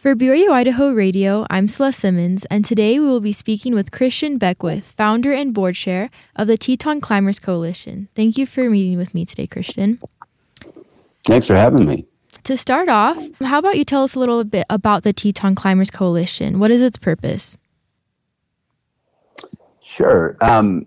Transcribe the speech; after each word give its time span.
For 0.00 0.14
BYU 0.14 0.48
Idaho 0.48 0.92
Radio, 0.92 1.46
I'm 1.50 1.68
Celeste 1.68 2.00
Simmons, 2.00 2.46
and 2.46 2.64
today 2.64 2.98
we 2.98 3.04
will 3.04 3.20
be 3.20 3.34
speaking 3.34 3.74
with 3.74 3.90
Christian 3.90 4.38
Beckwith, 4.38 4.94
founder 4.96 5.30
and 5.34 5.52
board 5.52 5.74
chair 5.74 6.08
of 6.34 6.46
the 6.46 6.56
Teton 6.56 7.02
Climbers 7.02 7.38
Coalition. 7.38 8.08
Thank 8.14 8.38
you 8.38 8.46
for 8.46 8.70
meeting 8.70 8.96
with 8.96 9.12
me 9.12 9.26
today, 9.26 9.46
Christian. 9.46 10.00
Thanks 11.26 11.46
for 11.46 11.54
having 11.54 11.84
me. 11.84 12.06
To 12.44 12.56
start 12.56 12.88
off, 12.88 13.22
how 13.40 13.58
about 13.58 13.76
you 13.76 13.84
tell 13.84 14.02
us 14.02 14.14
a 14.14 14.18
little 14.18 14.42
bit 14.42 14.64
about 14.70 15.02
the 15.02 15.12
Teton 15.12 15.54
Climbers 15.54 15.90
Coalition? 15.90 16.58
What 16.60 16.70
is 16.70 16.80
its 16.80 16.96
purpose? 16.96 17.58
Sure. 19.82 20.34
Um, 20.40 20.86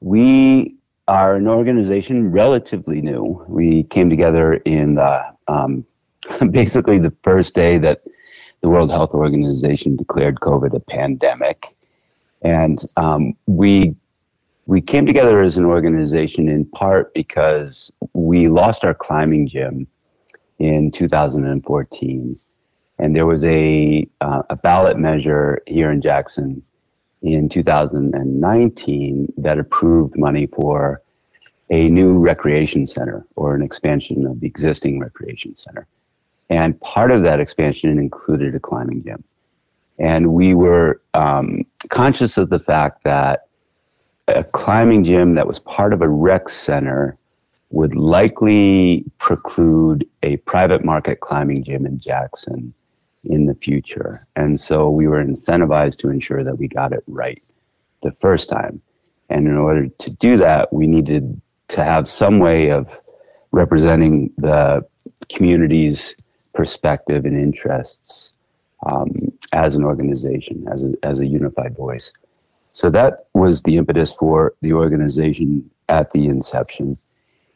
we 0.00 0.74
are 1.06 1.36
an 1.36 1.46
organization 1.46 2.32
relatively 2.32 3.00
new. 3.00 3.44
We 3.46 3.84
came 3.84 4.10
together 4.10 4.54
in 4.54 4.96
the, 4.96 5.24
um, 5.46 5.86
basically 6.50 6.98
the 6.98 7.14
first 7.22 7.54
day 7.54 7.78
that 7.78 8.00
the 8.60 8.68
World 8.68 8.90
Health 8.90 9.14
Organization 9.14 9.96
declared 9.96 10.36
COVID 10.36 10.74
a 10.74 10.80
pandemic, 10.80 11.76
and 12.42 12.82
um, 12.96 13.34
we 13.46 13.94
we 14.66 14.80
came 14.80 15.06
together 15.06 15.42
as 15.42 15.56
an 15.56 15.64
organization 15.64 16.48
in 16.48 16.64
part 16.64 17.12
because 17.14 17.90
we 18.12 18.48
lost 18.48 18.84
our 18.84 18.94
climbing 18.94 19.48
gym 19.48 19.86
in 20.58 20.90
2014, 20.90 22.38
and 22.98 23.16
there 23.16 23.26
was 23.26 23.44
a 23.44 24.08
uh, 24.20 24.42
a 24.50 24.56
ballot 24.56 24.98
measure 24.98 25.62
here 25.66 25.90
in 25.90 26.02
Jackson 26.02 26.62
in 27.22 27.48
2019 27.48 29.32
that 29.36 29.58
approved 29.58 30.16
money 30.16 30.46
for 30.46 31.02
a 31.70 31.88
new 31.88 32.18
recreation 32.18 32.86
center 32.86 33.24
or 33.36 33.54
an 33.54 33.62
expansion 33.62 34.26
of 34.26 34.40
the 34.40 34.46
existing 34.46 34.98
recreation 34.98 35.54
center. 35.54 35.86
And 36.50 36.78
part 36.80 37.12
of 37.12 37.22
that 37.22 37.40
expansion 37.40 37.98
included 37.98 38.54
a 38.54 38.60
climbing 38.60 39.04
gym. 39.04 39.24
And 39.98 40.32
we 40.32 40.54
were 40.54 41.00
um, 41.14 41.62
conscious 41.90 42.36
of 42.36 42.50
the 42.50 42.58
fact 42.58 43.04
that 43.04 43.46
a 44.28 44.44
climbing 44.44 45.04
gym 45.04 45.34
that 45.34 45.46
was 45.46 45.60
part 45.60 45.92
of 45.92 46.02
a 46.02 46.08
rec 46.08 46.48
center 46.48 47.16
would 47.70 47.94
likely 47.94 49.04
preclude 49.18 50.06
a 50.22 50.36
private 50.38 50.84
market 50.84 51.20
climbing 51.20 51.62
gym 51.62 51.86
in 51.86 52.00
Jackson 52.00 52.74
in 53.24 53.46
the 53.46 53.54
future. 53.54 54.20
And 54.34 54.58
so 54.58 54.90
we 54.90 55.06
were 55.06 55.22
incentivized 55.24 55.98
to 55.98 56.10
ensure 56.10 56.42
that 56.42 56.58
we 56.58 56.66
got 56.66 56.92
it 56.92 57.04
right 57.06 57.40
the 58.02 58.12
first 58.12 58.48
time. 58.48 58.80
And 59.28 59.46
in 59.46 59.56
order 59.56 59.86
to 59.86 60.10
do 60.16 60.36
that, 60.38 60.72
we 60.72 60.88
needed 60.88 61.40
to 61.68 61.84
have 61.84 62.08
some 62.08 62.40
way 62.40 62.70
of 62.70 62.92
representing 63.52 64.32
the 64.38 64.84
community's 65.28 66.16
perspective 66.60 67.24
and 67.24 67.34
interests 67.34 68.34
um, 68.84 69.10
as 69.54 69.76
an 69.76 69.82
organization, 69.82 70.66
as 70.70 70.84
a, 70.84 70.92
as 71.02 71.18
a 71.18 71.26
unified 71.26 71.74
voice. 71.74 72.12
So 72.72 72.90
that 72.90 73.28
was 73.32 73.62
the 73.62 73.78
impetus 73.78 74.12
for 74.12 74.52
the 74.60 74.74
organization 74.74 75.70
at 75.88 76.10
the 76.10 76.26
inception. 76.26 76.98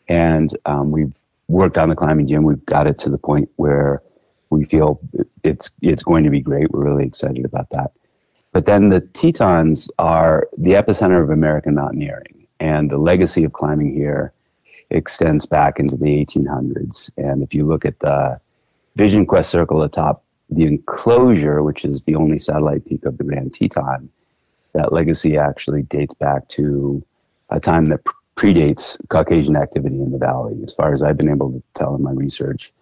And 0.08 0.56
um, 0.64 0.90
we've 0.90 1.12
worked 1.48 1.76
on 1.76 1.90
the 1.90 1.94
climbing 1.94 2.28
gym. 2.28 2.44
We've 2.44 2.64
got 2.64 2.88
it 2.88 2.96
to 3.00 3.10
the 3.10 3.18
point 3.18 3.50
where 3.56 4.02
we 4.48 4.64
feel 4.64 4.98
it's 5.42 5.70
it's 5.82 6.02
going 6.02 6.24
to 6.24 6.30
be 6.30 6.40
great. 6.40 6.70
We're 6.70 6.88
really 6.90 7.04
excited 7.04 7.44
about 7.44 7.68
that. 7.70 7.92
But 8.52 8.64
then 8.64 8.88
the 8.88 9.02
Tetons 9.02 9.90
are 9.98 10.48
the 10.56 10.72
epicenter 10.72 11.22
of 11.22 11.28
American 11.28 11.74
mountaineering, 11.74 12.46
and 12.58 12.90
the 12.90 12.96
legacy 12.96 13.44
of 13.44 13.52
climbing 13.52 13.92
here 13.92 14.32
extends 14.88 15.44
back 15.44 15.78
into 15.78 15.96
the 15.96 16.24
1800s. 16.24 17.10
And 17.18 17.42
if 17.42 17.52
you 17.52 17.66
look 17.66 17.84
at 17.84 17.98
the 18.00 18.40
Vision 18.96 19.26
Quest 19.26 19.50
circle 19.50 19.82
atop 19.82 20.24
the 20.50 20.66
enclosure, 20.66 21.62
which 21.62 21.84
is 21.84 22.04
the 22.04 22.14
only 22.14 22.38
satellite 22.38 22.84
peak 22.84 23.04
of 23.04 23.18
the 23.18 23.24
Grand 23.24 23.52
Teton, 23.52 24.08
that 24.72 24.92
legacy 24.92 25.36
actually 25.36 25.82
dates 25.82 26.14
back 26.14 26.46
to 26.48 27.04
a 27.50 27.58
time 27.58 27.86
that 27.86 28.00
predates 28.36 28.96
Caucasian 29.08 29.56
activity 29.56 29.96
in 29.96 30.12
the 30.12 30.18
valley. 30.18 30.60
As 30.62 30.72
far 30.72 30.92
as 30.92 31.02
I've 31.02 31.16
been 31.16 31.30
able 31.30 31.50
to 31.52 31.62
tell 31.74 31.94
in 31.94 32.02
my 32.02 32.12
research, 32.12 32.72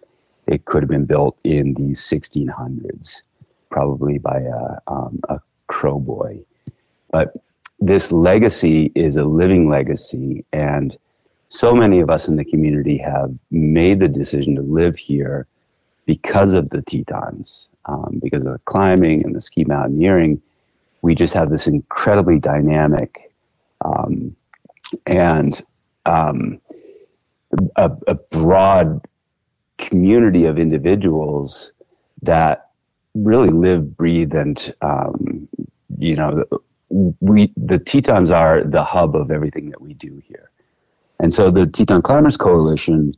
it 0.47 0.65
could 0.65 0.83
have 0.83 0.89
been 0.89 1.05
built 1.05 1.37
in 1.43 1.73
the 1.73 1.93
1600s, 1.93 3.21
probably 3.69 4.17
by 4.17 4.39
a, 4.39 4.91
um, 4.91 5.19
a 5.29 5.39
crow 5.67 5.99
boy. 5.99 6.39
But 7.11 7.33
this 7.79 8.11
legacy 8.11 8.91
is 8.93 9.15
a 9.15 9.23
living 9.23 9.69
legacy, 9.69 10.45
and 10.53 10.97
so 11.49 11.75
many 11.75 12.01
of 12.01 12.09
us 12.09 12.27
in 12.27 12.35
the 12.35 12.45
community 12.45 12.97
have 12.97 13.33
made 13.51 13.99
the 13.99 14.07
decision 14.07 14.55
to 14.55 14.61
live 14.61 14.95
here 14.95 15.47
because 16.05 16.53
of 16.53 16.69
the 16.69 16.81
Tetons, 16.81 17.69
um, 17.85 18.19
because 18.21 18.45
of 18.45 18.53
the 18.53 18.59
climbing 18.65 19.23
and 19.23 19.35
the 19.35 19.41
ski 19.41 19.63
mountaineering, 19.65 20.41
we 21.01 21.15
just 21.15 21.33
have 21.33 21.49
this 21.49 21.67
incredibly 21.67 22.39
dynamic 22.39 23.33
um, 23.83 24.35
and 25.05 25.61
um, 26.05 26.59
a, 27.75 27.91
a, 28.07 28.15
broad 28.31 29.01
community 29.77 30.45
of 30.45 30.57
individuals 30.57 31.73
that 32.21 32.69
really 33.13 33.49
live, 33.49 33.95
breathe, 33.95 34.33
and 34.33 34.73
um, 34.81 35.47
you 35.97 36.15
know, 36.15 36.43
we 36.89 37.51
the 37.57 37.79
Tetons 37.79 38.31
are 38.31 38.63
the 38.63 38.83
hub 38.83 39.15
of 39.15 39.31
everything 39.31 39.69
that 39.69 39.81
we 39.81 39.93
do 39.93 40.21
here. 40.25 40.49
And 41.19 41.33
so 41.33 41.51
the 41.51 41.65
Teton 41.65 42.01
Climbers 42.01 42.37
Coalition 42.37 43.13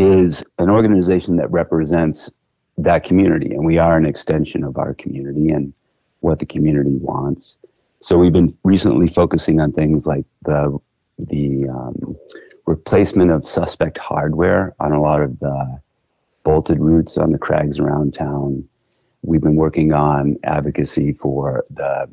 is 0.00 0.42
an 0.58 0.70
organization 0.70 1.36
that 1.36 1.50
represents 1.50 2.32
that 2.78 3.04
community, 3.04 3.50
and 3.50 3.66
we 3.66 3.76
are 3.76 3.96
an 3.98 4.06
extension 4.06 4.64
of 4.64 4.78
our 4.78 4.94
community 4.94 5.50
and 5.50 5.74
what 6.20 6.38
the 6.38 6.46
community 6.46 6.96
wants. 6.96 7.58
So 8.00 8.16
we've 8.16 8.32
been 8.32 8.56
recently 8.64 9.08
focusing 9.08 9.60
on 9.60 9.72
things 9.72 10.06
like 10.06 10.24
the 10.44 10.78
the 11.18 11.68
um, 11.68 12.16
replacement 12.64 13.30
of 13.30 13.46
suspect 13.46 13.98
hardware 13.98 14.74
on 14.80 14.92
a 14.92 15.02
lot 15.02 15.20
of 15.20 15.38
the 15.38 15.80
bolted 16.44 16.80
routes 16.80 17.18
on 17.18 17.32
the 17.32 17.38
crags 17.38 17.78
around 17.78 18.14
town. 18.14 18.66
We've 19.20 19.42
been 19.42 19.56
working 19.56 19.92
on 19.92 20.38
advocacy 20.44 21.12
for 21.12 21.66
the 21.68 22.08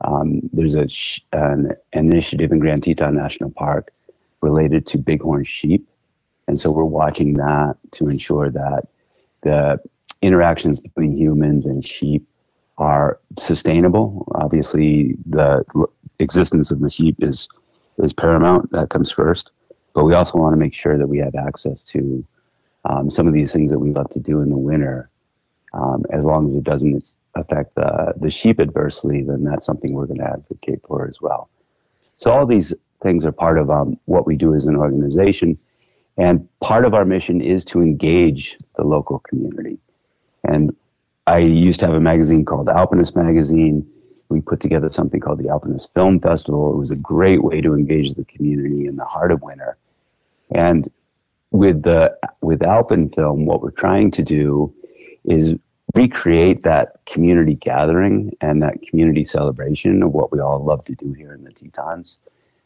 um, 0.00 0.40
there's 0.52 0.74
a 0.74 0.88
an, 1.32 1.70
an 1.92 2.08
initiative 2.10 2.50
in 2.50 2.58
Grand 2.58 2.82
Teton 2.82 3.14
National 3.14 3.50
Park 3.50 3.92
related 4.40 4.88
to 4.88 4.98
bighorn 4.98 5.44
sheep 5.44 5.86
and 6.48 6.58
so 6.58 6.70
we're 6.70 6.84
watching 6.84 7.34
that 7.34 7.76
to 7.92 8.08
ensure 8.08 8.50
that 8.50 8.88
the 9.42 9.80
interactions 10.20 10.80
between 10.80 11.16
humans 11.16 11.66
and 11.66 11.84
sheep 11.84 12.26
are 12.78 13.20
sustainable. 13.38 14.26
Obviously, 14.34 15.16
the 15.26 15.64
existence 16.18 16.70
of 16.70 16.80
the 16.80 16.90
sheep 16.90 17.16
is 17.20 17.48
is 17.98 18.12
paramount. 18.12 18.70
That 18.72 18.90
comes 18.90 19.10
first. 19.10 19.50
But 19.94 20.04
we 20.04 20.14
also 20.14 20.38
want 20.38 20.54
to 20.54 20.56
make 20.56 20.74
sure 20.74 20.96
that 20.96 21.06
we 21.06 21.18
have 21.18 21.34
access 21.34 21.84
to 21.84 22.24
um, 22.84 23.10
some 23.10 23.26
of 23.26 23.34
these 23.34 23.52
things 23.52 23.70
that 23.70 23.78
we 23.78 23.90
love 23.90 24.08
to 24.10 24.18
do 24.18 24.40
in 24.40 24.48
the 24.48 24.56
winter. 24.56 25.10
Um, 25.74 26.04
as 26.10 26.24
long 26.24 26.48
as 26.48 26.54
it 26.54 26.64
doesn't 26.64 27.14
affect 27.34 27.74
the, 27.74 28.12
the 28.16 28.30
sheep 28.30 28.60
adversely, 28.60 29.22
then 29.22 29.44
that's 29.44 29.64
something 29.64 29.92
we're 29.92 30.06
going 30.06 30.20
to 30.20 30.30
advocate 30.30 30.80
for 30.86 31.06
as 31.06 31.20
well. 31.20 31.48
So 32.16 32.30
all 32.30 32.46
these 32.46 32.74
things 33.02 33.24
are 33.24 33.32
part 33.32 33.58
of 33.58 33.70
um, 33.70 33.98
what 34.04 34.26
we 34.26 34.36
do 34.36 34.54
as 34.54 34.66
an 34.66 34.76
organization. 34.76 35.58
And 36.18 36.46
part 36.60 36.84
of 36.84 36.94
our 36.94 37.04
mission 37.04 37.40
is 37.40 37.64
to 37.66 37.80
engage 37.80 38.56
the 38.76 38.84
local 38.84 39.20
community. 39.20 39.78
And 40.44 40.74
I 41.26 41.38
used 41.38 41.80
to 41.80 41.86
have 41.86 41.94
a 41.94 42.00
magazine 42.00 42.44
called 42.44 42.68
Alpinist 42.68 43.16
Magazine. 43.16 43.86
We 44.28 44.40
put 44.40 44.60
together 44.60 44.88
something 44.88 45.20
called 45.20 45.38
the 45.38 45.48
Alpinist 45.48 45.94
Film 45.94 46.20
Festival. 46.20 46.72
It 46.72 46.76
was 46.76 46.90
a 46.90 46.96
great 46.96 47.42
way 47.42 47.60
to 47.60 47.74
engage 47.74 48.14
the 48.14 48.24
community 48.24 48.86
in 48.86 48.96
the 48.96 49.04
heart 49.04 49.32
of 49.32 49.42
winter. 49.42 49.76
And 50.54 50.90
with 51.50 51.82
the 51.82 52.16
with 52.40 52.62
Alpen 52.62 53.10
Film, 53.10 53.46
what 53.46 53.62
we're 53.62 53.70
trying 53.70 54.10
to 54.12 54.22
do 54.22 54.74
is 55.24 55.54
recreate 55.94 56.62
that 56.62 57.00
community 57.06 57.54
gathering 57.54 58.32
and 58.40 58.62
that 58.62 58.80
community 58.82 59.24
celebration 59.24 60.02
of 60.02 60.12
what 60.12 60.32
we 60.32 60.40
all 60.40 60.64
love 60.64 60.84
to 60.86 60.94
do 60.94 61.12
here 61.12 61.34
in 61.34 61.44
the 61.44 61.52
Tetons 61.52 62.18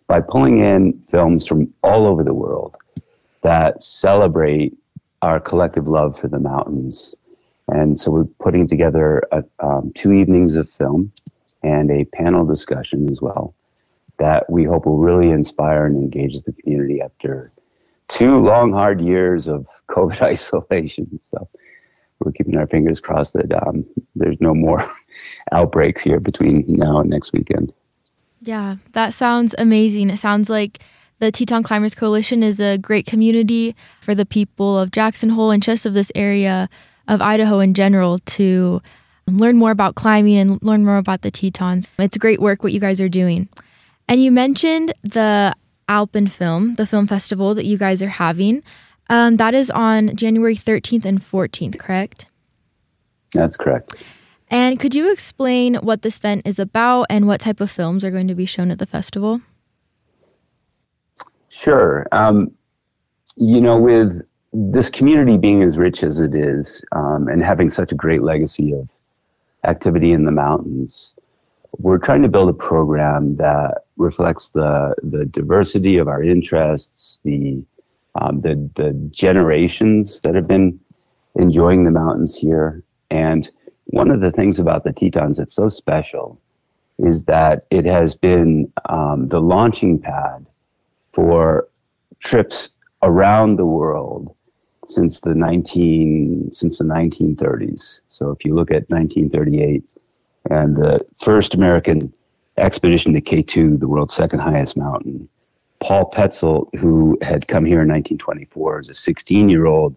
by 0.06 0.20
pulling 0.20 0.60
in 0.60 1.02
films 1.10 1.46
from 1.46 1.72
all 1.82 2.06
over 2.06 2.22
the 2.22 2.34
world 2.34 2.76
that 3.46 3.80
celebrate 3.80 4.76
our 5.22 5.38
collective 5.38 5.86
love 5.86 6.18
for 6.18 6.26
the 6.26 6.40
mountains. 6.40 7.14
And 7.68 8.00
so 8.00 8.10
we're 8.10 8.24
putting 8.40 8.66
together 8.66 9.22
a, 9.30 9.44
um, 9.60 9.92
two 9.94 10.12
evenings 10.12 10.56
of 10.56 10.68
film 10.68 11.12
and 11.62 11.88
a 11.92 12.06
panel 12.06 12.44
discussion 12.44 13.08
as 13.08 13.22
well 13.22 13.54
that 14.18 14.50
we 14.50 14.64
hope 14.64 14.84
will 14.84 14.98
really 14.98 15.30
inspire 15.30 15.86
and 15.86 15.94
engage 15.94 16.42
the 16.42 16.52
community 16.54 17.00
after 17.00 17.52
two 18.08 18.34
long, 18.34 18.72
hard 18.72 19.00
years 19.00 19.46
of 19.46 19.64
COVID 19.90 20.22
isolation. 20.22 21.20
So 21.30 21.48
we're 22.18 22.32
keeping 22.32 22.56
our 22.56 22.66
fingers 22.66 22.98
crossed 22.98 23.34
that 23.34 23.52
um, 23.64 23.86
there's 24.16 24.40
no 24.40 24.54
more 24.56 24.92
outbreaks 25.52 26.02
here 26.02 26.18
between 26.18 26.64
now 26.66 26.98
and 26.98 27.10
next 27.10 27.32
weekend. 27.32 27.72
Yeah, 28.40 28.76
that 28.90 29.14
sounds 29.14 29.54
amazing. 29.56 30.10
It 30.10 30.16
sounds 30.16 30.50
like 30.50 30.80
the 31.18 31.32
Teton 31.32 31.62
Climbers 31.62 31.94
Coalition 31.94 32.42
is 32.42 32.60
a 32.60 32.78
great 32.78 33.06
community 33.06 33.74
for 34.00 34.14
the 34.14 34.26
people 34.26 34.78
of 34.78 34.90
Jackson 34.90 35.30
Hole 35.30 35.50
and 35.50 35.62
just 35.62 35.86
of 35.86 35.94
this 35.94 36.12
area. 36.14 36.68
of 37.08 37.22
Idaho 37.22 37.60
in 37.60 37.72
general 37.72 38.18
to 38.18 38.82
learn 39.28 39.56
more 39.56 39.70
about 39.70 39.94
climbing 39.94 40.38
and 40.38 40.60
learn 40.62 40.84
more 40.84 40.98
about 40.98 41.22
the 41.22 41.30
Tetons. 41.30 41.88
It's 41.98 42.16
great 42.16 42.40
work 42.40 42.62
what 42.62 42.72
you 42.72 42.80
guys 42.80 43.00
are 43.00 43.08
doing. 43.08 43.48
And 44.08 44.22
you 44.22 44.30
mentioned 44.30 44.92
the 45.02 45.54
Alpen 45.88 46.28
Film, 46.28 46.74
the 46.74 46.86
film 46.86 47.06
festival 47.06 47.54
that 47.54 47.64
you 47.64 47.78
guys 47.78 48.02
are 48.02 48.08
having. 48.08 48.62
Um, 49.08 49.36
that 49.36 49.54
is 49.54 49.70
on 49.70 50.16
January 50.16 50.56
13th 50.56 51.04
and 51.04 51.20
14th, 51.20 51.78
correct? 51.78 52.26
That's 53.32 53.56
correct. 53.56 54.02
And 54.48 54.78
could 54.78 54.94
you 54.94 55.12
explain 55.12 55.76
what 55.76 56.02
this 56.02 56.18
event 56.18 56.42
is 56.44 56.58
about 56.58 57.06
and 57.10 57.26
what 57.26 57.40
type 57.40 57.60
of 57.60 57.70
films 57.70 58.04
are 58.04 58.10
going 58.10 58.28
to 58.28 58.34
be 58.34 58.46
shown 58.46 58.70
at 58.70 58.78
the 58.78 58.86
festival? 58.86 59.40
Sure. 61.66 62.06
Um, 62.12 62.52
you 63.34 63.60
know, 63.60 63.76
with 63.76 64.22
this 64.52 64.88
community 64.88 65.36
being 65.36 65.64
as 65.64 65.76
rich 65.76 66.04
as 66.04 66.20
it 66.20 66.32
is 66.32 66.84
um, 66.92 67.26
and 67.26 67.42
having 67.42 67.70
such 67.70 67.90
a 67.90 67.96
great 67.96 68.22
legacy 68.22 68.70
of 68.70 68.88
activity 69.64 70.12
in 70.12 70.26
the 70.26 70.30
mountains, 70.30 71.16
we're 71.78 71.98
trying 71.98 72.22
to 72.22 72.28
build 72.28 72.48
a 72.48 72.52
program 72.52 73.34
that 73.38 73.78
reflects 73.96 74.50
the 74.50 74.94
the 75.02 75.24
diversity 75.24 75.96
of 75.96 76.06
our 76.06 76.22
interests, 76.22 77.18
the 77.24 77.60
um, 78.14 78.42
the 78.42 78.54
the 78.76 78.92
generations 79.10 80.20
that 80.20 80.36
have 80.36 80.46
been 80.46 80.78
enjoying 81.34 81.82
the 81.82 81.90
mountains 81.90 82.36
here. 82.36 82.80
And 83.10 83.50
one 83.86 84.12
of 84.12 84.20
the 84.20 84.30
things 84.30 84.60
about 84.60 84.84
the 84.84 84.92
Tetons 84.92 85.38
that's 85.38 85.54
so 85.54 85.68
special 85.68 86.40
is 87.00 87.24
that 87.24 87.66
it 87.72 87.84
has 87.86 88.14
been 88.14 88.72
um, 88.88 89.26
the 89.30 89.40
launching 89.40 89.98
pad 89.98 90.46
for 91.16 91.66
trips 92.20 92.68
around 93.02 93.56
the 93.56 93.64
world 93.64 94.36
since 94.86 95.20
the 95.20 95.34
19 95.34 96.50
since 96.52 96.76
the 96.76 96.84
1930s. 96.84 98.00
So 98.08 98.30
if 98.30 98.44
you 98.44 98.54
look 98.54 98.70
at 98.70 98.88
1938 98.90 99.94
and 100.50 100.76
the 100.76 101.00
first 101.24 101.54
American 101.54 102.12
expedition 102.58 103.14
to 103.14 103.22
K2, 103.22 103.80
the 103.80 103.88
world's 103.88 104.14
second 104.14 104.40
highest 104.40 104.76
mountain, 104.76 105.26
Paul 105.80 106.10
Petzoldt, 106.10 106.68
who 106.78 107.18
had 107.22 107.48
come 107.48 107.64
here 107.64 107.80
in 107.80 107.88
1924 107.88 108.80
as 108.80 108.88
a 108.90 108.94
16 108.94 109.48
year 109.48 109.64
old 109.66 109.96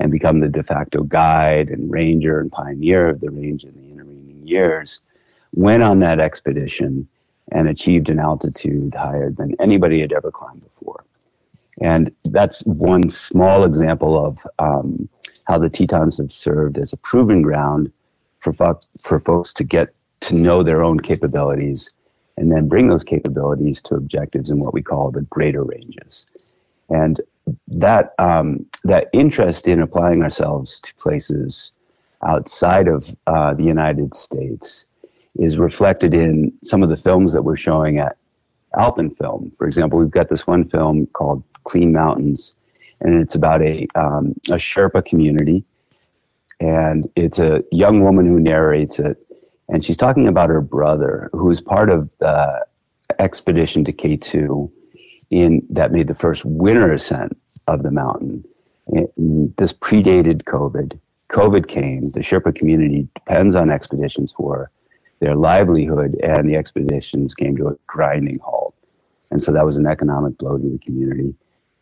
and 0.00 0.10
become 0.10 0.40
the 0.40 0.48
de 0.48 0.64
facto 0.64 1.04
guide 1.04 1.68
and 1.68 1.88
ranger 1.90 2.40
and 2.40 2.50
pioneer 2.50 3.08
of 3.08 3.20
the 3.20 3.30
range 3.30 3.62
in 3.62 3.74
the 3.74 3.92
intervening 3.92 4.44
years, 4.44 4.98
went 5.52 5.84
on 5.84 6.00
that 6.00 6.18
expedition 6.18 7.08
and 7.52 7.68
achieved 7.68 8.08
an 8.08 8.18
altitude 8.18 8.94
higher 8.94 9.30
than 9.30 9.54
anybody 9.60 10.00
had 10.00 10.12
ever 10.12 10.30
climbed 10.30 10.62
before. 10.62 11.04
And 11.80 12.10
that's 12.26 12.60
one 12.64 13.08
small 13.08 13.64
example 13.64 14.24
of 14.24 14.38
um, 14.58 15.08
how 15.46 15.58
the 15.58 15.70
Tetons 15.70 16.18
have 16.18 16.32
served 16.32 16.76
as 16.78 16.92
a 16.92 16.96
proving 16.96 17.42
ground 17.42 17.92
for, 18.40 18.52
fo- 18.52 18.80
for 19.02 19.20
folks 19.20 19.52
to 19.54 19.64
get 19.64 19.88
to 20.20 20.34
know 20.34 20.62
their 20.62 20.82
own 20.82 20.98
capabilities 21.00 21.90
and 22.36 22.52
then 22.52 22.68
bring 22.68 22.88
those 22.88 23.04
capabilities 23.04 23.82
to 23.82 23.94
objectives 23.94 24.50
in 24.50 24.60
what 24.60 24.74
we 24.74 24.82
call 24.82 25.10
the 25.10 25.22
greater 25.22 25.64
ranges. 25.64 26.54
And 26.88 27.20
that 27.66 28.14
um, 28.18 28.66
that 28.84 29.08
interest 29.12 29.66
in 29.66 29.80
applying 29.80 30.22
ourselves 30.22 30.80
to 30.80 30.94
places 30.96 31.72
outside 32.26 32.88
of 32.88 33.04
uh, 33.26 33.54
the 33.54 33.64
United 33.64 34.14
States 34.14 34.84
is 35.36 35.58
reflected 35.58 36.14
in 36.14 36.52
some 36.64 36.82
of 36.82 36.88
the 36.88 36.96
films 36.96 37.32
that 37.32 37.42
we're 37.42 37.56
showing 37.56 37.98
at 37.98 38.16
Alpen 38.76 39.10
Film. 39.10 39.52
For 39.58 39.66
example, 39.66 39.98
we've 39.98 40.10
got 40.10 40.28
this 40.28 40.46
one 40.46 40.68
film 40.68 41.06
called 41.06 41.42
Clean 41.64 41.92
Mountains, 41.92 42.54
and 43.00 43.14
it's 43.22 43.34
about 43.34 43.62
a 43.62 43.86
um, 43.94 44.34
a 44.48 44.56
Sherpa 44.56 45.04
community, 45.04 45.64
and 46.60 47.08
it's 47.16 47.38
a 47.38 47.62
young 47.70 48.02
woman 48.02 48.26
who 48.26 48.40
narrates 48.40 48.98
it, 48.98 49.16
and 49.68 49.84
she's 49.84 49.96
talking 49.96 50.28
about 50.28 50.50
her 50.50 50.60
brother 50.60 51.30
who 51.32 51.46
was 51.46 51.60
part 51.60 51.90
of 51.90 52.10
the 52.18 52.66
expedition 53.18 53.84
to 53.84 53.92
K 53.92 54.16
two, 54.16 54.70
in 55.30 55.62
that 55.70 55.92
made 55.92 56.08
the 56.08 56.14
first 56.14 56.44
winter 56.44 56.92
ascent 56.92 57.36
of 57.66 57.82
the 57.82 57.90
mountain. 57.90 58.44
This 59.56 59.72
predated 59.72 60.44
COVID. 60.44 60.98
COVID 61.30 61.68
came. 61.68 62.10
The 62.12 62.20
Sherpa 62.20 62.54
community 62.54 63.06
depends 63.14 63.54
on 63.54 63.70
expeditions 63.70 64.32
for 64.32 64.70
their 65.20 65.34
livelihood, 65.34 66.16
and 66.22 66.48
the 66.48 66.56
expeditions 66.56 67.34
came 67.34 67.56
to 67.56 67.68
a 67.68 67.74
grinding 67.86 68.38
halt. 68.38 68.74
And 69.30 69.42
so 69.42 69.52
that 69.52 69.64
was 69.64 69.76
an 69.76 69.86
economic 69.86 70.38
blow 70.38 70.58
to 70.58 70.70
the 70.70 70.78
community. 70.78 71.34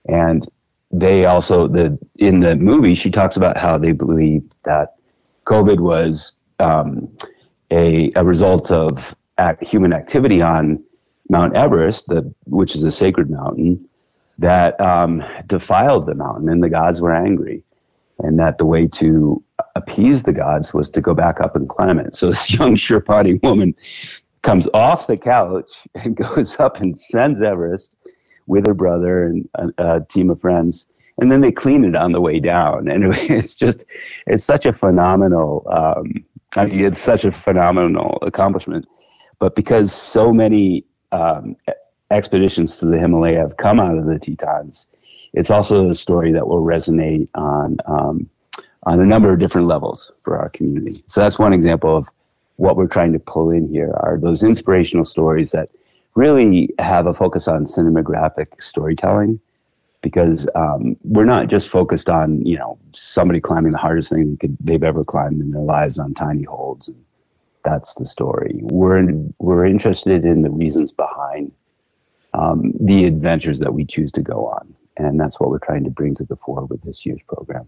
And 0.09 0.47
they 0.91 1.25
also 1.27 1.69
the 1.69 1.99
in 2.17 2.41
the 2.41 2.57
movie 2.57 2.95
she 2.95 3.11
talks 3.11 3.37
about 3.37 3.57
how 3.57 3.77
they 3.77 3.93
believed 3.93 4.55
that 4.65 4.95
COVID 5.45 5.81
was 5.81 6.37
um, 6.59 7.09
a 7.71 8.13
a 8.15 8.25
result 8.25 8.71
of 8.71 9.15
act, 9.39 9.65
human 9.65 9.93
activity 9.93 10.41
on 10.43 10.83
Mount 11.29 11.57
Everest, 11.57 12.07
the, 12.07 12.33
which 12.45 12.75
is 12.75 12.85
a 12.85 12.93
sacred 12.93 13.31
mountain, 13.31 13.85
that 14.39 14.81
um, 14.81 15.25
defiled 15.47 16.07
the 16.07 16.15
mountain, 16.15 16.49
and 16.49 16.63
the 16.63 16.69
gods 16.69 17.01
were 17.01 17.15
angry, 17.15 17.65
and 18.21 18.39
that 18.39 18.59
the 18.59 18.67
way 18.67 18.87
to 18.87 19.43
appease 19.77 20.23
the 20.23 20.33
gods 20.33 20.73
was 20.73 20.89
to 20.91 21.01
go 21.01 21.15
back 21.15 21.41
up 21.41 21.55
and 21.55 21.69
climb 21.69 21.99
it. 21.99 22.15
So 22.15 22.31
this 22.31 22.53
young 22.59 22.77
Sherpani 22.77 23.43
woman 23.43 23.75
comes 24.43 24.69
off 24.75 25.07
the 25.07 25.17
couch 25.17 25.87
and 25.95 26.17
goes 26.29 26.59
up 26.59 26.81
and 26.81 26.99
sends 26.99 27.43
Everest 27.43 27.97
with 28.47 28.67
her 28.67 28.75
brother 28.75 29.25
and 29.25 29.49
a, 29.55 29.97
a 29.97 30.01
team 30.07 30.31
of 30.31 30.41
friends. 30.41 30.87
And 31.19 31.33
then 31.33 31.41
they 31.41 31.51
clean 31.51 31.85
it 31.85 31.97
on 31.97 32.13
the 32.13 32.21
way 32.21 32.41
down. 32.41 32.89
And 32.91 33.15
it's 33.15 33.55
just 33.55 33.85
it's 34.27 34.45
such 34.45 34.67
a 34.67 34.73
phenomenal 34.73 35.67
um, 35.71 36.25
I 36.57 36.67
mean, 36.67 36.85
it's 36.85 37.01
such 37.01 37.25
a 37.25 37.33
phenomenal 37.33 38.19
accomplishment. 38.23 38.87
But 39.39 39.55
because 39.55 39.93
so 39.93 40.33
many 40.33 40.85
um, 41.13 41.57
expeditions 42.11 42.77
to 42.77 42.87
the 42.87 42.99
himalaya 42.99 43.41
have 43.41 43.57
come 43.57 43.81
out 43.81 43.99
of 43.99 44.07
the 44.07 44.19
tetons 44.19 44.87
it's 45.37 45.51
also 45.51 45.91
a 45.91 45.95
story 45.95 46.33
that 46.33 46.49
will 46.49 46.63
resonate 46.63 47.29
on 47.35 47.77
um, 47.85 48.29
on 48.87 49.01
a 49.01 49.05
number 49.05 49.33
of 49.33 49.39
different 49.39 49.67
levels 49.67 50.13
for 50.23 50.39
our 50.39 50.49
community. 50.51 51.03
So 51.09 51.21
that's 51.21 51.39
one 51.39 51.53
example 51.53 51.97
of 51.97 52.09
what 52.57 52.77
we're 52.77 52.87
trying 52.87 53.13
to 53.13 53.19
pull 53.19 53.51
in 53.51 53.69
here 53.69 53.93
are 54.01 54.19
those 54.19 54.43
inspirational 54.43 55.05
stories 55.05 55.51
that 55.51 55.69
really 56.15 56.71
have 56.79 57.07
a 57.07 57.13
focus 57.13 57.49
on 57.49 57.67
cinematographic 57.67 58.61
storytelling 58.61 59.39
because 60.03 60.49
um, 60.55 60.97
we're 61.03 61.25
not 61.25 61.49
just 61.49 61.69
focused 61.69 62.09
on 62.09 62.45
you 62.47 62.57
know 62.57 62.79
somebody 62.93 63.41
climbing 63.41 63.73
the 63.73 63.79
hardest 63.79 64.11
thing 64.11 64.39
they've 64.61 64.85
ever 64.85 65.05
climbed 65.05 65.41
in 65.41 65.51
their 65.51 65.63
lives 65.63 65.99
on 65.99 66.15
tiny 66.15 66.45
holds 66.45 66.89
and 66.89 67.05
that's 67.65 67.95
the 67.95 68.07
story. 68.07 68.61
We're 68.63 68.99
in, 68.99 69.35
we're 69.41 69.67
interested 69.67 70.25
in 70.25 70.43
the 70.43 70.51
reasons 70.51 70.93
behind 70.93 71.51
um, 72.33 72.73
the 72.81 73.05
adventures 73.05 73.59
that 73.59 73.75
we 73.75 73.85
choose 73.85 74.13
to 74.13 74.23
go 74.23 74.47
on 74.47 74.75
and 74.97 75.19
that's 75.19 75.41
what 75.41 75.51
we're 75.51 75.59
trying 75.59 75.83
to 75.85 75.91
bring 75.91 76.15
to 76.15 76.25
the 76.25 76.37
fore 76.37 76.65
with 76.67 76.83
this 76.83 77.05
year's 77.05 77.21
program 77.27 77.67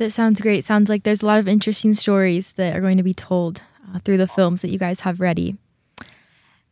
that 0.00 0.10
sounds 0.10 0.40
great 0.40 0.64
sounds 0.64 0.88
like 0.88 1.04
there's 1.04 1.22
a 1.22 1.26
lot 1.26 1.38
of 1.38 1.46
interesting 1.46 1.94
stories 1.94 2.52
that 2.52 2.74
are 2.74 2.80
going 2.80 2.96
to 2.96 3.04
be 3.04 3.14
told 3.14 3.62
uh, 3.94 4.00
through 4.00 4.16
the 4.16 4.26
films 4.26 4.62
that 4.62 4.70
you 4.70 4.78
guys 4.78 5.00
have 5.00 5.20
ready 5.20 5.56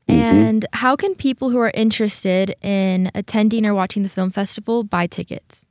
Mm-hmm. 0.09 0.21
And 0.21 0.67
how 0.73 0.97
can 0.97 1.15
people 1.15 1.51
who 1.51 1.59
are 1.59 1.71
interested 1.75 2.57
in 2.63 3.11
attending 3.15 3.67
or 3.67 3.75
watching 3.75 4.03
the 4.03 4.09
film 4.09 4.31
festival 4.31 4.83
buy 4.83 5.07
tickets? 5.07 5.67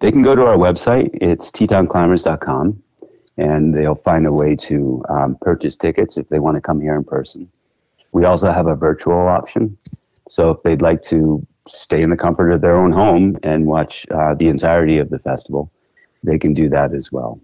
They 0.00 0.12
can 0.12 0.22
go 0.22 0.34
to 0.34 0.42
our 0.42 0.56
website. 0.56 1.10
It's 1.14 1.50
tetonclimbers.com, 1.50 2.82
and 3.38 3.74
they'll 3.74 3.94
find 3.94 4.26
a 4.26 4.32
way 4.32 4.54
to 4.56 5.02
um, 5.08 5.38
purchase 5.40 5.76
tickets 5.76 6.18
if 6.18 6.28
they 6.28 6.40
want 6.40 6.56
to 6.56 6.60
come 6.60 6.80
here 6.80 6.94
in 6.94 7.04
person. 7.04 7.48
We 8.12 8.26
also 8.26 8.52
have 8.52 8.66
a 8.66 8.74
virtual 8.74 9.28
option. 9.28 9.78
So 10.28 10.50
if 10.50 10.62
they'd 10.62 10.82
like 10.82 11.02
to 11.04 11.46
stay 11.66 12.02
in 12.02 12.10
the 12.10 12.16
comfort 12.16 12.50
of 12.50 12.60
their 12.60 12.76
own 12.76 12.92
home 12.92 13.38
and 13.42 13.66
watch 13.66 14.06
uh, 14.10 14.34
the 14.34 14.48
entirety 14.48 14.98
of 14.98 15.08
the 15.08 15.18
festival, 15.18 15.72
they 16.24 16.38
can 16.38 16.54
do 16.54 16.68
that 16.70 16.92
as 16.94 17.12
well. 17.12 17.40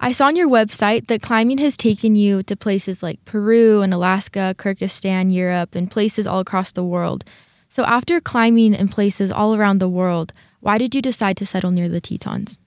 I 0.00 0.12
saw 0.12 0.26
on 0.26 0.36
your 0.36 0.48
website 0.48 1.08
that 1.08 1.22
climbing 1.22 1.58
has 1.58 1.76
taken 1.76 2.14
you 2.14 2.44
to 2.44 2.56
places 2.56 3.02
like 3.02 3.24
Peru 3.24 3.82
and 3.82 3.92
Alaska, 3.92 4.54
Kyrgyzstan, 4.56 5.32
Europe, 5.32 5.74
and 5.74 5.90
places 5.90 6.26
all 6.26 6.38
across 6.38 6.70
the 6.70 6.84
world. 6.84 7.24
So, 7.68 7.84
after 7.84 8.20
climbing 8.20 8.74
in 8.74 8.88
places 8.88 9.32
all 9.32 9.56
around 9.56 9.78
the 9.78 9.88
world, 9.88 10.32
why 10.60 10.78
did 10.78 10.94
you 10.94 11.02
decide 11.02 11.36
to 11.38 11.46
settle 11.46 11.72
near 11.72 11.88
the 11.88 12.00
Tetons? 12.00 12.58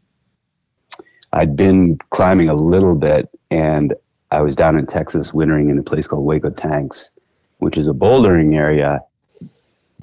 I'd 1.34 1.56
been 1.56 1.98
climbing 2.10 2.50
a 2.50 2.54
little 2.54 2.96
bit, 2.96 3.30
and 3.50 3.94
I 4.32 4.42
was 4.42 4.56
down 4.56 4.78
in 4.78 4.86
Texas 4.86 5.34
wintering 5.34 5.70
in 5.70 5.78
a 5.78 5.84
place 5.84 6.08
called 6.08 6.28
Hueco 6.28 6.56
Tanks, 6.56 7.12
which 7.60 7.78
is 7.78 7.88
a 7.88 7.94
bouldering 7.94 8.56
area. 8.56 9.00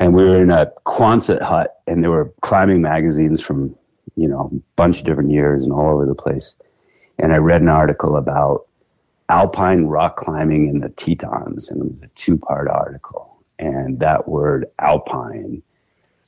And 0.01 0.15
we 0.15 0.25
were 0.25 0.43
in 0.43 0.51
a 0.51 0.71
Quonset 0.87 1.43
hut, 1.43 1.81
and 1.87 2.03
there 2.03 2.11
were 2.11 2.33
climbing 2.41 2.81
magazines 2.81 3.43
from, 3.43 3.77
you 4.17 4.29
know, 4.29 4.51
a 4.53 4.57
bunch 4.77 4.99
of 4.99 5.05
different 5.05 5.31
years 5.31 5.65
and 5.65 5.73
all 5.73 5.95
over 5.95 6.07
the 6.07 6.15
place 6.15 6.57
and 7.19 7.33
I 7.33 7.39
read 7.39 7.63
an 7.63 7.69
article 7.69 8.17
about 8.17 8.67
alpine 9.29 9.85
rock 9.85 10.17
climbing 10.17 10.69
in 10.69 10.79
the 10.79 10.89
Tetons, 10.91 11.69
and 11.69 11.83
it 11.83 11.89
was 11.91 12.03
a 12.03 12.09
two 12.09 12.39
part 12.39 12.69
article. 12.69 13.43
And 13.59 13.99
that 13.99 14.29
word 14.29 14.67
alpine 14.79 15.63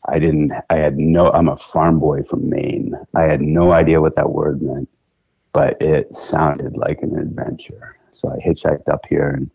I 0.09 0.19
didn't, 0.19 0.53
I 0.71 0.77
had 0.77 0.97
no, 0.97 1.31
I'm 1.31 1.49
a 1.49 1.59
farm 1.59 2.01
boy 2.01 2.23
from 2.23 2.49
Maine. 2.49 2.95
I 3.15 3.23
had 3.25 3.43
no 3.43 3.73
idea 3.73 4.01
what 4.01 4.17
that 4.17 4.31
word 4.31 4.63
meant, 4.63 4.89
but 5.53 5.81
it 5.81 6.15
sounded 6.17 6.77
like 6.77 7.03
an 7.03 7.19
adventure. 7.19 7.97
So 8.11 8.33
I 8.33 8.39
hitchhiked 8.39 8.89
up 8.89 9.05
here. 9.07 9.29
And 9.29 9.51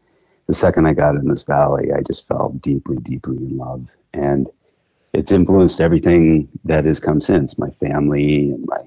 the 0.45 0.53
second 0.53 0.85
I 0.85 0.93
got 0.93 1.15
in 1.15 1.27
this 1.27 1.41
valley, 1.41 1.91
I 1.91 2.01
just 2.01 2.27
fell 2.27 2.49
deeply, 2.61 2.97
deeply 2.97 3.37
in 3.37 3.57
love. 3.57 3.87
And 4.13 4.47
it's 5.15 5.31
influenced 5.31 5.79
everything 5.79 6.49
that 6.65 6.85
has 6.85 6.99
come 6.99 7.21
since 7.21 7.57
my 7.57 7.69
family 7.71 8.51
and 8.51 8.65
my, 8.67 8.81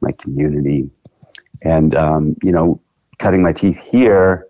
my 0.00 0.12
community. 0.12 0.88
And, 1.62 1.94
um, 1.94 2.36
you 2.42 2.52
know, 2.52 2.80
cutting 3.18 3.42
my 3.42 3.52
teeth 3.52 3.78
here, 3.78 4.46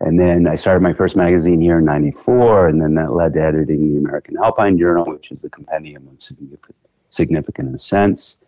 and 0.00 0.18
then 0.18 0.46
I 0.46 0.54
started 0.54 0.80
my 0.80 0.92
first 0.92 1.16
magazine 1.16 1.60
here 1.60 1.78
in 1.78 1.84
94, 1.84 2.68
and 2.68 2.80
then 2.80 2.94
that 2.94 3.12
led 3.12 3.34
to 3.34 3.42
editing 3.42 3.92
the 3.92 3.98
American 3.98 4.36
Alpine 4.36 4.78
Journal, 4.78 5.04
which 5.06 5.30
is 5.32 5.42
the 5.42 5.50
compendium 5.50 6.08
of 6.08 6.22
significant, 6.22 6.76
significant 7.08 7.74
ascents 7.74 8.38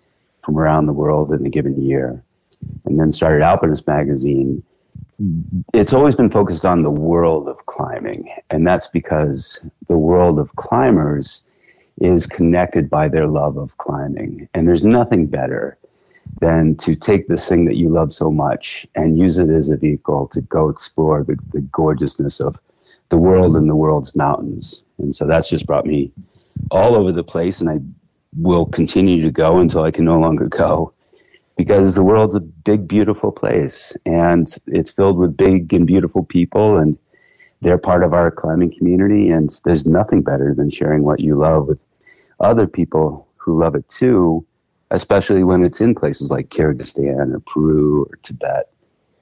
from 0.45 0.59
around 0.59 0.87
the 0.87 0.93
world 0.93 1.33
in 1.33 1.45
a 1.47 1.49
given 1.49 1.81
year. 1.81 2.23
And 2.85 2.99
then 2.99 3.13
started 3.13 3.43
Alpinist 3.43 3.87
Magazine. 3.87 4.63
It's 5.73 5.93
always 5.93 6.15
been 6.15 6.31
focused 6.31 6.65
on 6.65 6.83
the 6.83 6.91
world 6.91 7.49
of 7.49 7.65
climbing, 7.67 8.33
and 8.51 8.67
that's 8.67 8.89
because 8.89 9.65
the 9.89 9.99
world 9.99 10.39
of 10.39 10.55
climbers 10.57 11.45
is 12.01 12.27
connected 12.27 12.91
by 12.91 13.09
their 13.09 13.27
love 13.27 13.57
of 13.57 13.77
climbing. 13.79 14.49
And 14.55 14.67
there's 14.67 14.85
nothing 14.85 15.27
better 15.27 15.79
than 16.41 16.75
to 16.77 16.97
take 16.97 17.29
this 17.29 17.49
thing 17.49 17.65
that 17.67 17.77
you 17.77 17.89
love 17.89 18.13
so 18.13 18.31
much 18.31 18.87
and 18.95 19.19
use 19.19 19.39
it 19.39 19.51
as 19.51 19.69
a 19.69 19.77
vehicle 19.77 20.29
to 20.29 20.41
go 20.41 20.69
explore 20.69 21.23
the, 21.23 21.39
the 21.53 21.61
gorgeousness 21.61 22.41
of 22.41 22.59
the 23.11 23.19
world 23.19 23.57
and 23.57 23.69
the 23.69 23.77
world's 23.77 24.17
mountains. 24.17 24.83
And 24.99 25.15
so 25.15 25.27
that's 25.27 25.49
just 25.49 25.67
brought 25.67 25.87
me 25.87 26.11
all 26.71 26.97
over 26.97 27.13
the 27.13 27.23
place, 27.23 27.61
and 27.61 27.71
I 27.71 27.79
will 28.37 28.67
continue 28.67 29.23
to 29.23 29.31
go 29.31 29.59
until 29.59 29.83
I 29.83 29.91
can 29.91 30.05
no 30.05 30.19
longer 30.19 30.47
go 30.49 30.93
because 31.57 31.95
the 31.95 32.03
world's 32.03 32.35
a 32.35 32.41
big, 32.41 32.89
beautiful 32.89 33.31
place, 33.31 33.93
and 34.07 34.53
it's 34.67 34.91
filled 34.91 35.19
with 35.19 35.37
big 35.37 35.73
and 35.73 35.87
beautiful 35.87 36.25
people, 36.25 36.77
and 36.77 36.99
they're 37.61 37.79
part 37.79 38.05
of 38.05 38.13
our 38.13 38.31
climbing 38.31 38.77
community. 38.77 39.31
And 39.31 39.59
there's 39.65 39.87
nothing 39.87 40.23
better 40.23 40.55
than 40.55 40.71
sharing 40.71 41.03
what 41.05 41.21
you 41.21 41.37
love 41.37 41.67
with 41.67 41.79
other 42.41 42.67
people 42.67 43.27
who 43.37 43.61
love 43.61 43.75
it 43.75 43.89
too 43.89 44.47
especially 44.95 45.45
when 45.45 45.65
it's 45.65 45.81
in 45.81 45.95
places 45.95 46.31
like 46.31 46.49
Kyrgyzstan 46.49 47.35
or 47.35 47.41
Peru 47.41 48.05
or 48.05 48.17
Tibet. 48.23 48.71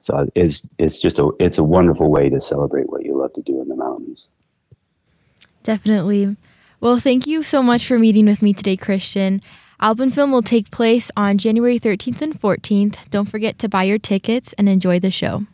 So 0.01 0.29
it's 0.35 0.67
it's 0.77 0.99
just 0.99 1.19
a 1.19 1.31
it's 1.39 1.57
a 1.57 1.63
wonderful 1.63 2.09
way 2.09 2.29
to 2.29 2.39
celebrate 2.41 2.89
what 2.89 3.05
you 3.05 3.17
love 3.17 3.33
to 3.33 3.41
do 3.41 3.61
in 3.61 3.69
the 3.69 3.75
mountains. 3.75 4.29
Definitely. 5.63 6.35
Well, 6.81 6.99
thank 6.99 7.25
you 7.25 7.43
so 7.43 7.63
much 7.63 7.87
for 7.87 7.97
meeting 7.97 8.25
with 8.25 8.41
me 8.41 8.53
today, 8.53 8.75
Christian. 8.75 9.41
Alpenfilm 9.81 10.31
will 10.31 10.41
take 10.41 10.71
place 10.71 11.09
on 11.15 11.37
January 11.37 11.79
13th 11.79 12.21
and 12.21 12.39
14th. 12.39 13.09
Don't 13.09 13.29
forget 13.29 13.57
to 13.59 13.69
buy 13.69 13.83
your 13.83 13.97
tickets 13.97 14.53
and 14.53 14.67
enjoy 14.67 14.99
the 14.99 15.11
show. 15.11 15.45